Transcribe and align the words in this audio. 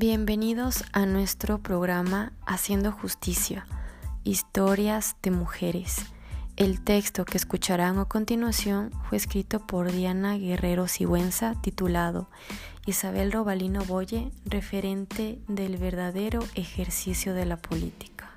Bienvenidos 0.00 0.84
a 0.92 1.06
nuestro 1.06 1.58
programa 1.58 2.32
Haciendo 2.46 2.92
Justicia, 2.92 3.66
Historias 4.22 5.16
de 5.24 5.32
Mujeres. 5.32 5.96
El 6.54 6.84
texto 6.84 7.24
que 7.24 7.36
escucharán 7.36 7.98
a 7.98 8.04
continuación 8.04 8.92
fue 9.08 9.18
escrito 9.18 9.58
por 9.58 9.90
Diana 9.90 10.38
Guerrero 10.38 10.86
Sigüenza, 10.86 11.56
titulado 11.62 12.30
Isabel 12.86 13.32
Robalino 13.32 13.84
Boye, 13.86 14.30
referente 14.44 15.40
del 15.48 15.78
verdadero 15.78 16.44
ejercicio 16.54 17.34
de 17.34 17.46
la 17.46 17.56
política. 17.56 18.30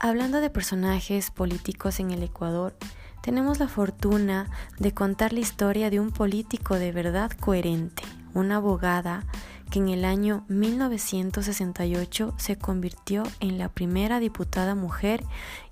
Hablando 0.00 0.40
de 0.40 0.50
personajes 0.50 1.30
políticos 1.30 2.00
en 2.00 2.10
el 2.10 2.24
Ecuador, 2.24 2.76
tenemos 3.22 3.60
la 3.60 3.68
fortuna 3.68 4.50
de 4.80 4.92
contar 4.92 5.32
la 5.32 5.38
historia 5.38 5.90
de 5.90 6.00
un 6.00 6.10
político 6.10 6.74
de 6.74 6.90
verdad 6.90 7.30
coherente, 7.38 8.02
una 8.34 8.56
abogada 8.56 9.24
que 9.70 9.78
en 9.78 9.88
el 9.88 10.04
año 10.04 10.44
1968 10.48 12.34
se 12.36 12.56
convirtió 12.56 13.24
en 13.40 13.58
la 13.58 13.68
primera 13.68 14.20
diputada 14.20 14.74
mujer 14.74 15.24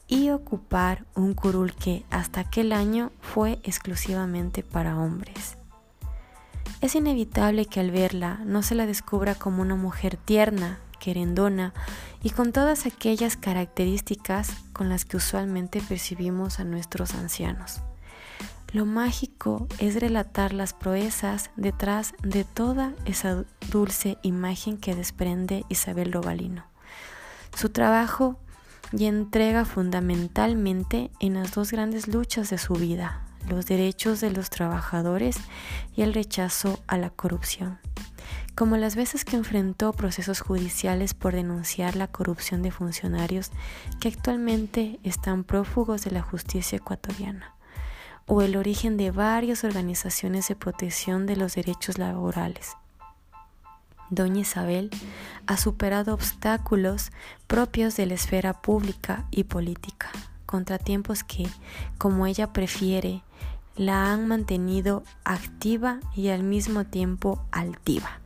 y 0.07 0.31
ocupar 0.31 1.05
un 1.15 1.35
curul 1.35 1.75
que 1.75 2.05
hasta 2.11 2.41
aquel 2.41 2.73
año 2.73 3.11
fue 3.21 3.61
exclusivamente 3.63 4.63
para 4.63 4.99
hombres. 4.99 5.57
Es 6.81 6.95
inevitable 6.95 7.67
que 7.67 7.81
al 7.81 7.91
verla 7.91 8.41
no 8.45 8.63
se 8.63 8.75
la 8.75 8.87
descubra 8.87 9.35
como 9.35 9.63
una 9.63 9.77
mujer 9.77 10.17
tierna, 10.17 10.81
querendona 10.99 11.73
y 12.23 12.31
con 12.31 12.53
todas 12.53 12.87
aquellas 12.87 13.37
características 13.37 14.51
con 14.73 14.89
las 14.89 15.05
que 15.05 15.17
usualmente 15.17 15.81
percibimos 15.81 16.61
a 16.61 16.65
nuestros 16.65 17.15
ancianos. 17.15 17.81
Lo 18.75 18.87
mágico 18.87 19.69
es 19.79 20.01
relatar 20.01 20.53
las 20.53 20.73
proezas 20.73 21.51
detrás 21.55 22.13
de 22.25 22.43
toda 22.43 22.93
esa 23.05 23.45
dulce 23.71 24.19
imagen 24.23 24.79
que 24.79 24.97
desprende 24.97 25.65
Isabel 25.69 26.13
Robalino. 26.13 26.65
Su 27.55 27.69
trabajo 27.69 28.37
y 28.91 29.05
entrega 29.05 29.65
fundamentalmente 29.65 31.13
en 31.21 31.35
las 31.35 31.55
dos 31.55 31.71
grandes 31.71 32.09
luchas 32.09 32.51
de 32.51 32.59
su 32.59 32.75
vida, 32.75 33.23
los 33.49 33.67
derechos 33.67 34.21
de 34.21 34.33
los 34.33 34.51
trabajadores 34.51 35.37
y 35.95 36.03
el 36.03 36.13
rechazo 36.13 36.83
a 36.89 36.99
la 36.99 37.11
corrupción. 37.11 37.79
Como 38.57 38.77
las 38.77 38.97
veces 38.97 39.25
que 39.25 39.37
enfrentó 39.37 39.93
procesos 39.93 40.41
judiciales 40.41 41.15
por 41.15 41.33
denunciar 41.33 41.95
la 41.95 42.09
corrupción 42.09 42.63
de 42.63 42.73
funcionarios 42.73 43.53
que 44.01 44.09
actualmente 44.09 44.99
están 45.05 45.45
prófugos 45.45 46.03
de 46.03 46.11
la 46.11 46.23
justicia 46.23 46.79
ecuatoriana 46.79 47.55
o 48.27 48.43
el 48.43 48.57
origen 48.57 48.97
de 48.97 49.11
varias 49.11 49.65
organizaciones 49.65 50.49
de 50.49 50.57
protección 50.57 51.27
de 51.27 51.37
los 51.37 51.55
derechos 51.55 51.99
laborales. 51.99 52.77
Doña 54.11 54.41
Isabel 54.41 54.91
ha 55.47 55.57
superado 55.57 56.15
obstáculos 56.15 57.11
propios 57.47 57.97
de 57.97 58.07
la 58.07 58.15
esfera 58.15 58.61
pública 58.61 59.25
y 59.31 59.45
política, 59.45 60.11
contratiempos 60.47 61.25
que, 61.25 61.49
como 61.99 62.27
ella 62.27 62.53
prefiere, 62.53 63.23
la 63.77 64.13
han 64.13 64.29
mantenido 64.29 65.03
activa 65.25 65.99
y 66.15 66.29
al 66.29 66.45
mismo 66.45 66.85
tiempo 66.85 67.45
altiva. 67.51 68.21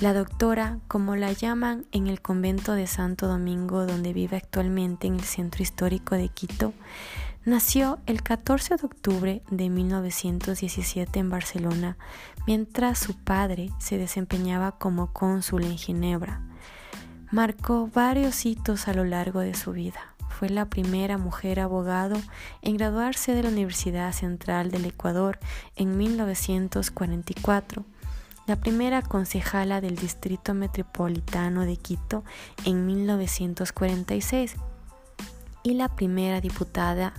La 0.00 0.12
doctora, 0.12 0.80
como 0.88 1.14
la 1.14 1.32
llaman 1.32 1.86
en 1.92 2.08
el 2.08 2.20
convento 2.20 2.72
de 2.72 2.88
Santo 2.88 3.28
Domingo, 3.28 3.86
donde 3.86 4.12
vive 4.12 4.36
actualmente 4.36 5.06
en 5.06 5.14
el 5.14 5.22
centro 5.22 5.62
histórico 5.62 6.16
de 6.16 6.28
Quito, 6.28 6.74
Nació 7.44 7.98
el 8.06 8.22
14 8.22 8.76
de 8.76 8.86
octubre 8.86 9.42
de 9.50 9.68
1917 9.68 11.18
en 11.18 11.28
Barcelona, 11.28 11.98
mientras 12.46 12.98
su 12.98 13.14
padre 13.14 13.68
se 13.78 13.98
desempeñaba 13.98 14.78
como 14.78 15.12
cónsul 15.12 15.64
en 15.64 15.76
Ginebra. 15.76 16.40
Marcó 17.30 17.90
varios 17.92 18.46
hitos 18.46 18.88
a 18.88 18.94
lo 18.94 19.04
largo 19.04 19.40
de 19.40 19.52
su 19.52 19.72
vida. 19.72 20.14
Fue 20.30 20.48
la 20.48 20.70
primera 20.70 21.18
mujer 21.18 21.60
abogado 21.60 22.16
en 22.62 22.78
graduarse 22.78 23.34
de 23.34 23.42
la 23.42 23.50
Universidad 23.50 24.12
Central 24.12 24.70
del 24.70 24.86
Ecuador 24.86 25.38
en 25.76 25.98
1944 25.98 27.84
la 28.46 28.56
primera 28.56 29.00
concejala 29.00 29.80
del 29.80 29.96
Distrito 29.96 30.52
Metropolitano 30.52 31.64
de 31.64 31.78
Quito 31.78 32.24
en 32.66 32.84
1946 32.84 34.56
y 35.64 35.74
la 35.74 35.88
primera 35.88 36.40
diputada 36.40 37.12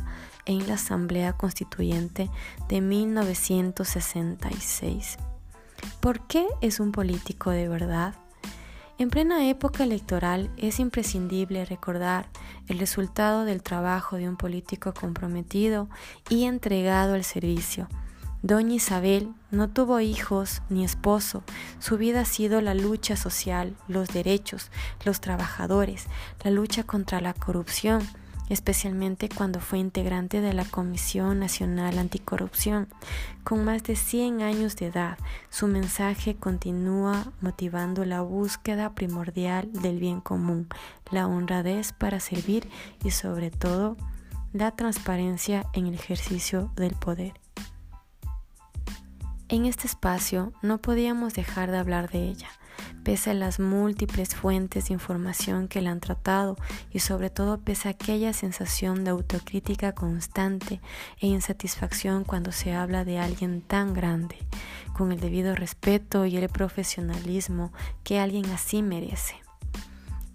en 0.45 0.65
la 0.67 0.75
Asamblea 0.75 1.33
Constituyente 1.33 2.29
de 2.69 2.79
1966. 2.79 5.17
¿Por 5.99 6.25
qué 6.27 6.47
es 6.61 6.79
un 6.79 6.93
político 6.93 7.49
de 7.49 7.67
verdad? 7.67 8.15
En 8.97 9.09
plena 9.09 9.49
época 9.49 9.83
electoral 9.83 10.49
es 10.55 10.79
imprescindible 10.79 11.65
recordar 11.65 12.29
el 12.69 12.79
resultado 12.79 13.43
del 13.43 13.61
trabajo 13.61 14.15
de 14.15 14.29
un 14.29 14.37
político 14.37 14.93
comprometido 14.93 15.89
y 16.29 16.45
entregado 16.45 17.15
al 17.15 17.25
servicio. 17.25 17.89
Doña 18.41 18.75
Isabel 18.75 19.33
no 19.49 19.69
tuvo 19.69 19.99
hijos 19.99 20.61
ni 20.69 20.85
esposo. 20.85 21.43
Su 21.79 21.97
vida 21.97 22.21
ha 22.21 22.25
sido 22.25 22.61
la 22.61 22.75
lucha 22.75 23.15
social, 23.15 23.75
los 23.87 24.09
derechos, 24.09 24.69
los 25.03 25.19
trabajadores, 25.19 26.05
la 26.43 26.51
lucha 26.51 26.83
contra 26.83 27.21
la 27.21 27.33
corrupción, 27.33 28.07
especialmente 28.49 29.29
cuando 29.29 29.59
fue 29.59 29.79
integrante 29.79 30.41
de 30.41 30.53
la 30.53 30.65
Comisión 30.65 31.39
Nacional 31.39 31.97
Anticorrupción. 31.97 32.87
Con 33.43 33.65
más 33.65 33.83
de 33.83 33.95
100 33.95 34.41
años 34.41 34.75
de 34.75 34.87
edad, 34.87 35.17
su 35.49 35.67
mensaje 35.67 36.35
continúa 36.35 37.31
motivando 37.41 38.05
la 38.05 38.21
búsqueda 38.21 38.93
primordial 38.93 39.71
del 39.73 39.99
bien 39.99 40.21
común, 40.21 40.67
la 41.11 41.27
honradez 41.27 41.93
para 41.93 42.19
servir 42.19 42.69
y 43.03 43.11
sobre 43.11 43.51
todo 43.51 43.97
la 44.53 44.71
transparencia 44.71 45.65
en 45.73 45.87
el 45.87 45.95
ejercicio 45.95 46.71
del 46.75 46.93
poder. 46.93 47.33
En 49.47 49.65
este 49.65 49.85
espacio 49.87 50.53
no 50.61 50.79
podíamos 50.79 51.33
dejar 51.33 51.69
de 51.71 51.77
hablar 51.77 52.09
de 52.09 52.29
ella 52.29 52.49
pese 53.05 53.29
a 53.29 53.33
las 53.35 53.59
múltiples 53.59 54.33
fuentes 54.33 54.87
de 54.87 54.95
información 54.95 55.67
que 55.67 55.79
la 55.79 55.91
han 55.91 55.99
tratado 55.99 56.57
y 56.91 56.99
sobre 56.99 57.29
todo 57.29 57.59
pese 57.59 57.87
a 57.87 57.91
aquella 57.91 58.33
sensación 58.33 59.03
de 59.03 59.11
autocrítica 59.11 59.93
constante 59.93 60.81
e 61.21 61.27
insatisfacción 61.27 62.23
cuando 62.23 62.51
se 62.51 62.73
habla 62.73 63.05
de 63.05 63.19
alguien 63.19 63.61
tan 63.61 63.93
grande, 63.93 64.37
con 64.97 65.11
el 65.11 65.19
debido 65.19 65.53
respeto 65.55 66.25
y 66.25 66.35
el 66.35 66.49
profesionalismo 66.49 67.71
que 68.03 68.19
alguien 68.19 68.47
así 68.47 68.81
merece. 68.81 69.35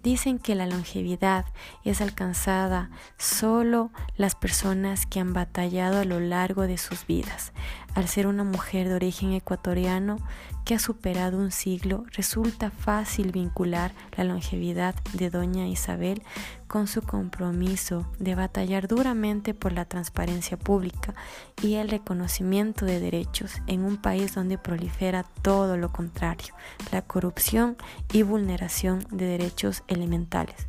Dicen 0.01 0.39
que 0.39 0.55
la 0.55 0.65
longevidad 0.65 1.45
es 1.83 2.01
alcanzada 2.01 2.89
solo 3.17 3.91
las 4.15 4.33
personas 4.33 5.05
que 5.05 5.19
han 5.19 5.33
batallado 5.33 5.99
a 5.99 6.05
lo 6.05 6.19
largo 6.21 6.63
de 6.63 6.77
sus 6.77 7.05
vidas. 7.05 7.51
Al 7.93 8.07
ser 8.07 8.25
una 8.25 8.45
mujer 8.45 8.87
de 8.87 8.95
origen 8.95 9.33
ecuatoriano 9.33 10.17
que 10.63 10.75
ha 10.75 10.79
superado 10.79 11.37
un 11.37 11.51
siglo, 11.51 12.05
resulta 12.13 12.71
fácil 12.71 13.33
vincular 13.33 13.91
la 14.15 14.23
longevidad 14.23 14.95
de 15.13 15.29
doña 15.29 15.67
Isabel 15.67 16.23
con 16.67 16.87
su 16.87 17.01
compromiso 17.01 18.07
de 18.17 18.35
batallar 18.35 18.87
duramente 18.87 19.53
por 19.53 19.73
la 19.73 19.83
transparencia 19.83 20.57
pública 20.57 21.13
y 21.61 21.75
el 21.75 21.89
reconocimiento 21.89 22.85
de 22.85 23.01
derechos 23.01 23.55
en 23.67 23.83
un 23.83 23.97
país 23.97 24.35
donde 24.35 24.57
prolifera 24.57 25.23
todo 25.41 25.75
lo 25.75 25.91
contrario, 25.91 26.53
la 26.93 27.01
corrupción 27.01 27.75
y 28.13 28.23
vulneración 28.23 29.05
de 29.11 29.25
derechos 29.25 29.83
elementales. 29.87 30.65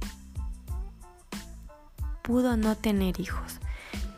Pudo 2.23 2.57
no 2.57 2.77
tener 2.77 3.21
hijos, 3.21 3.61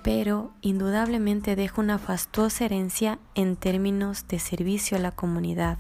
pero 0.05 0.53
indudablemente 0.61 1.57
deja 1.57 1.81
una 1.81 1.99
fastuosa 1.99 2.67
herencia 2.67 3.19
en 3.35 3.57
términos 3.57 4.29
de 4.29 4.39
servicio 4.39 4.99
a 4.99 5.01
la 5.01 5.13
comunidad. 5.13 5.79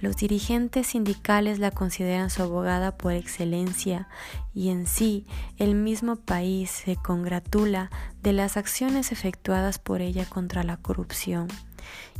Los 0.00 0.16
dirigentes 0.16 0.86
sindicales 0.86 1.58
la 1.58 1.70
consideran 1.70 2.30
su 2.30 2.42
abogada 2.42 2.96
por 2.96 3.12
excelencia 3.12 4.08
y 4.54 4.70
en 4.70 4.86
sí 4.86 5.26
el 5.58 5.74
mismo 5.74 6.16
país 6.16 6.70
se 6.70 6.96
congratula 6.96 7.90
de 8.22 8.32
las 8.32 8.56
acciones 8.56 9.12
efectuadas 9.12 9.78
por 9.78 10.00
ella 10.00 10.24
contra 10.24 10.62
la 10.62 10.78
corrupción. 10.78 11.48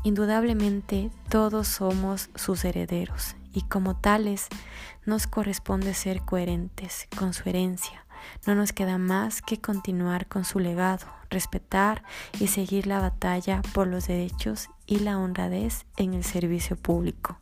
Indudablemente 0.04 1.10
todos 1.30 1.66
somos 1.66 2.28
sus 2.34 2.62
herederos 2.66 3.36
y 3.54 3.62
como 3.62 3.96
tales 3.96 4.48
nos 5.06 5.26
corresponde 5.26 5.94
ser 5.94 6.20
coherentes 6.20 7.08
con 7.16 7.32
su 7.32 7.48
herencia. 7.48 8.04
No 8.46 8.54
nos 8.54 8.72
queda 8.72 8.98
más 8.98 9.42
que 9.42 9.60
continuar 9.60 10.26
con 10.26 10.44
su 10.44 10.58
legado, 10.58 11.06
respetar 11.30 12.02
y 12.40 12.48
seguir 12.48 12.86
la 12.86 13.00
batalla 13.00 13.62
por 13.72 13.86
los 13.86 14.06
derechos 14.06 14.68
y 14.86 15.00
la 15.00 15.18
honradez 15.18 15.86
en 15.96 16.14
el 16.14 16.24
servicio 16.24 16.76
público. 16.76 17.38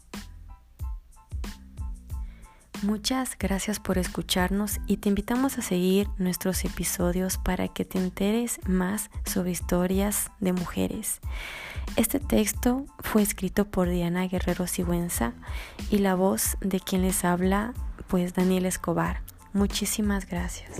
Muchas 2.82 3.37
gracias 3.38 3.79
por 3.79 3.99
escucharnos 3.99 4.81
y 4.87 4.97
te 4.97 5.11
invitamos 5.11 5.59
a 5.59 5.62
seguir 5.62 6.09
nuestros 6.17 6.65
episodios 6.65 7.37
para 7.37 7.69
que 7.69 7.85
te 7.85 7.99
enteres 7.99 8.59
más 8.67 9.11
sobre 9.26 9.50
historias 9.50 10.31
de 10.41 10.55
mujeres. 10.55 11.21
Este 11.97 12.21
texto 12.21 12.87
fue 13.00 13.21
escrito 13.21 13.67
por 13.67 13.91
Diana 13.91 14.26
Guerrero 14.29 14.67
Sigüenza 14.67 15.35
y 15.91 15.99
la 15.99 16.15
voz 16.15 16.56
de 16.62 16.81
quien 16.81 17.03
les 17.03 17.23
habla, 17.23 17.75
pues 18.09 18.33
Daniel 18.33 18.65
Escobar. 18.65 19.21
Muchísimas 19.52 20.26
gracias. 20.26 20.70